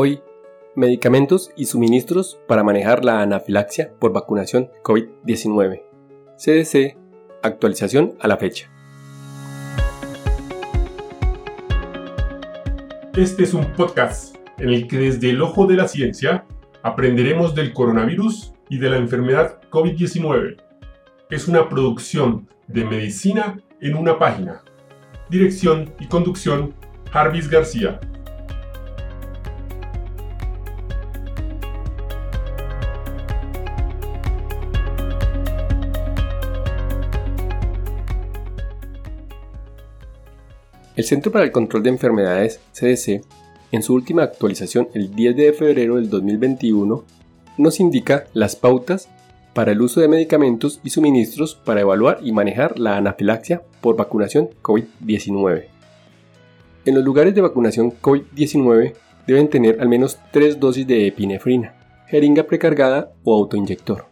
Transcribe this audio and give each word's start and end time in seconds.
Hoy, 0.00 0.22
medicamentos 0.76 1.50
y 1.56 1.64
suministros 1.64 2.40
para 2.46 2.62
manejar 2.62 3.04
la 3.04 3.20
anafilaxia 3.20 3.92
por 3.98 4.12
vacunación 4.12 4.70
COVID-19. 4.84 5.82
CDC, 6.36 6.96
actualización 7.42 8.14
a 8.20 8.28
la 8.28 8.36
fecha. 8.36 8.70
Este 13.16 13.42
es 13.42 13.52
un 13.54 13.72
podcast 13.72 14.36
en 14.58 14.68
el 14.68 14.86
que 14.86 14.98
desde 14.98 15.30
el 15.30 15.42
ojo 15.42 15.66
de 15.66 15.74
la 15.74 15.88
ciencia 15.88 16.46
aprenderemos 16.84 17.56
del 17.56 17.72
coronavirus 17.72 18.52
y 18.68 18.78
de 18.78 18.90
la 18.90 18.98
enfermedad 18.98 19.60
COVID-19. 19.68 20.62
Es 21.28 21.48
una 21.48 21.68
producción 21.68 22.48
de 22.68 22.84
medicina 22.84 23.60
en 23.80 23.96
una 23.96 24.16
página. 24.16 24.62
Dirección 25.28 25.92
y 25.98 26.06
conducción, 26.06 26.72
Jarvis 27.10 27.50
García. 27.50 27.98
El 40.98 41.04
Centro 41.04 41.30
para 41.30 41.44
el 41.44 41.52
Control 41.52 41.84
de 41.84 41.90
Enfermedades, 41.90 42.58
CDC, 42.72 43.22
en 43.70 43.84
su 43.84 43.94
última 43.94 44.24
actualización 44.24 44.88
el 44.94 45.14
10 45.14 45.36
de 45.36 45.52
febrero 45.52 45.94
del 45.94 46.10
2021, 46.10 47.04
nos 47.56 47.78
indica 47.78 48.24
las 48.32 48.56
pautas 48.56 49.08
para 49.54 49.70
el 49.70 49.80
uso 49.80 50.00
de 50.00 50.08
medicamentos 50.08 50.80
y 50.82 50.90
suministros 50.90 51.54
para 51.54 51.82
evaluar 51.82 52.18
y 52.24 52.32
manejar 52.32 52.80
la 52.80 52.96
anafilaxia 52.96 53.62
por 53.80 53.94
vacunación 53.94 54.50
COVID-19. 54.60 55.66
En 56.84 56.94
los 56.96 57.04
lugares 57.04 57.32
de 57.32 57.42
vacunación 57.42 57.92
COVID-19 58.02 58.94
deben 59.24 59.50
tener 59.50 59.80
al 59.80 59.88
menos 59.88 60.18
tres 60.32 60.58
dosis 60.58 60.84
de 60.84 61.06
epinefrina, 61.06 61.76
jeringa 62.08 62.42
precargada 62.42 63.12
o 63.22 63.36
autoinyector, 63.36 64.06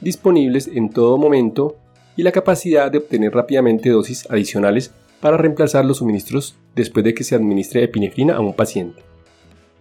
disponibles 0.00 0.66
en 0.66 0.88
todo 0.88 1.18
momento 1.18 1.76
y 2.16 2.22
la 2.22 2.32
capacidad 2.32 2.90
de 2.90 2.96
obtener 2.96 3.34
rápidamente 3.34 3.90
dosis 3.90 4.26
adicionales 4.30 4.94
para 5.20 5.36
reemplazar 5.36 5.84
los 5.84 5.98
suministros 5.98 6.56
después 6.74 7.04
de 7.04 7.14
que 7.14 7.24
se 7.24 7.34
administre 7.34 7.82
epinefrina 7.82 8.36
a 8.36 8.40
un 8.40 8.54
paciente. 8.54 9.02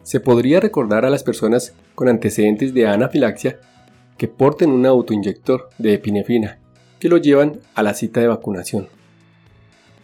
Se 0.04 0.20
podría 0.20 0.60
recordar 0.60 1.06
a 1.06 1.10
las 1.10 1.24
personas 1.24 1.74
con 1.96 2.10
antecedentes 2.10 2.74
de 2.74 2.88
anafilaxia 2.88 3.60
que 4.18 4.28
porten 4.28 4.70
un 4.70 4.86
autoinyector 4.86 5.70
de 5.78 5.94
epinefrina 5.96 6.60
que 7.00 7.10
lo 7.10 7.18
llevan 7.18 7.60
a 7.74 7.84
la 7.84 7.94
cita 7.94 8.22
de 8.22 8.28
vacunación. 8.28 8.88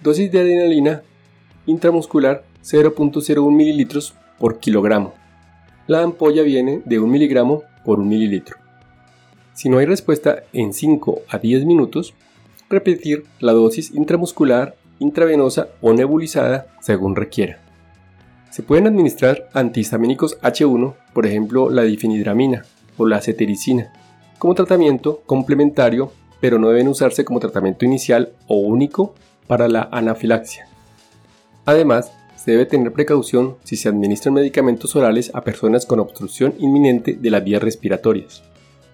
Dosis 0.01 0.31
de 0.31 0.39
adrenalina 0.39 1.03
intramuscular 1.65 2.43
0.01 2.63 3.51
ml 3.51 4.13
por 4.39 4.59
kilogramo. 4.59 5.13
La 5.87 6.01
ampolla 6.01 6.43
viene 6.43 6.81
de 6.85 6.99
1 6.99 7.07
miligramo 7.07 7.63
por 7.85 7.99
1 7.99 8.07
mililitro. 8.07 8.57
Si 9.53 9.69
no 9.69 9.77
hay 9.77 9.85
respuesta 9.85 10.43
en 10.53 10.73
5 10.73 11.21
a 11.29 11.37
10 11.37 11.65
minutos, 11.65 12.13
repetir 12.69 13.25
la 13.39 13.51
dosis 13.51 13.91
intramuscular 13.91 14.75
intravenosa 15.01 15.69
o 15.81 15.93
nebulizada 15.93 16.67
según 16.79 17.15
requiera. 17.15 17.59
Se 18.51 18.63
pueden 18.63 18.87
administrar 18.87 19.49
antihistamínicos 19.53 20.39
H1, 20.41 20.93
por 21.13 21.25
ejemplo 21.25 21.69
la 21.69 21.83
difenidramina 21.83 22.63
o 22.97 23.05
la 23.07 23.19
cetericina, 23.19 23.91
como 24.37 24.55
tratamiento 24.55 25.21
complementario, 25.25 26.11
pero 26.39 26.59
no 26.59 26.69
deben 26.69 26.87
usarse 26.87 27.25
como 27.25 27.39
tratamiento 27.39 27.85
inicial 27.85 28.33
o 28.47 28.57
único 28.57 29.15
para 29.47 29.67
la 29.67 29.89
anafilaxia. 29.91 30.67
Además, 31.65 32.11
se 32.35 32.51
debe 32.51 32.65
tener 32.65 32.91
precaución 32.91 33.57
si 33.63 33.75
se 33.75 33.89
administran 33.89 34.33
medicamentos 34.33 34.95
orales 34.95 35.31
a 35.33 35.41
personas 35.41 35.85
con 35.85 35.99
obstrucción 35.99 36.55
inminente 36.59 37.13
de 37.19 37.29
las 37.29 37.43
vías 37.43 37.61
respiratorias. 37.61 38.43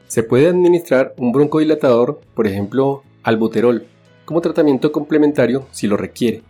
Se 0.07 0.23
puede 0.23 0.47
administrar 0.47 1.13
un 1.17 1.31
broncodilatador, 1.31 2.21
por 2.33 2.47
ejemplo, 2.47 3.03
albuterol, 3.23 3.87
como 4.27 4.41
tratamiento 4.41 4.91
complementario 4.91 5.67
si 5.71 5.87
lo 5.87 5.95
requiere, 5.95 6.41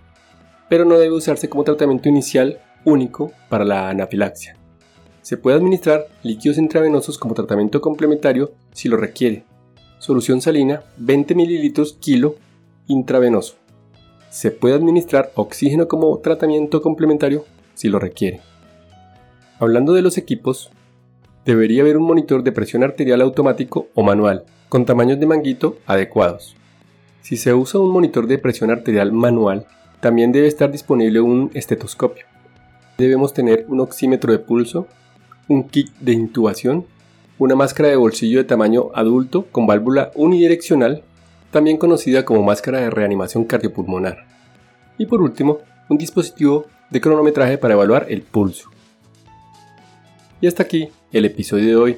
pero 0.67 0.83
no 0.83 0.97
debe 0.97 1.13
usarse 1.13 1.47
como 1.47 1.63
tratamiento 1.63 2.09
inicial 2.09 2.59
único 2.85 3.31
para 3.49 3.65
la 3.65 3.89
anafilaxia. 3.89 4.57
Se 5.21 5.38
puede 5.38 5.57
administrar 5.57 6.07
líquidos 6.23 6.57
intravenosos 6.57 7.19
como 7.19 7.35
tratamiento 7.35 7.79
complementario 7.79 8.53
si 8.73 8.89
lo 8.89 8.97
requiere. 8.97 9.45
Solución 9.99 10.41
salina 10.41 10.85
20 10.97 11.35
ml 11.35 11.99
kilo 11.99 12.38
intravenoso. 12.88 13.57
Se 14.31 14.49
puede 14.49 14.73
administrar 14.73 15.31
oxígeno 15.35 15.88
como 15.88 16.17
tratamiento 16.17 16.81
complementario 16.81 17.45
si 17.75 17.89
lo 17.89 17.99
requiere. 17.99 18.41
Hablando 19.59 19.94
de 19.94 20.01
los 20.01 20.17
equipos, 20.17 20.71
debería 21.45 21.83
haber 21.83 21.97
un 21.97 22.07
monitor 22.07 22.41
de 22.41 22.51
presión 22.51 22.83
arterial 22.83 23.21
automático 23.21 23.85
o 23.94 24.01
manual, 24.01 24.45
con 24.67 24.83
tamaños 24.83 25.19
de 25.19 25.27
manguito 25.27 25.77
adecuados. 25.85 26.55
Si 27.27 27.35
se 27.35 27.53
usa 27.53 27.81
un 27.81 27.91
monitor 27.91 28.25
de 28.25 28.38
presión 28.38 28.71
arterial 28.71 29.11
manual, 29.11 29.65
también 29.99 30.31
debe 30.31 30.47
estar 30.47 30.71
disponible 30.71 31.19
un 31.19 31.51
estetoscopio. 31.53 32.25
Debemos 32.97 33.33
tener 33.33 33.65
un 33.67 33.81
oxímetro 33.81 34.31
de 34.31 34.39
pulso, 34.39 34.88
un 35.49 35.67
kit 35.67 35.91
de 35.99 36.13
intubación, 36.13 36.85
una 37.38 37.53
máscara 37.53 37.89
de 37.89 37.97
bolsillo 37.97 38.38
de 38.38 38.45
tamaño 38.45 38.91
adulto 38.95 39.45
con 39.51 39.67
válvula 39.67 40.09
unidireccional, 40.15 41.03
también 41.51 41.75
conocida 41.75 42.23
como 42.23 42.43
máscara 42.43 42.79
de 42.79 42.91
reanimación 42.91 43.44
cardiopulmonar. 43.44 44.25
Y 44.97 45.05
por 45.05 45.21
último, 45.21 45.57
un 45.89 45.97
dispositivo 45.97 46.67
de 46.89 47.01
cronometraje 47.01 47.57
para 47.57 47.73
evaluar 47.73 48.05
el 48.07 48.21
pulso. 48.21 48.69
Y 50.39 50.47
hasta 50.47 50.63
aquí 50.63 50.91
el 51.11 51.25
episodio 51.25 51.67
de 51.67 51.75
hoy. 51.75 51.97